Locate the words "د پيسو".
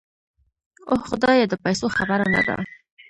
1.49-1.87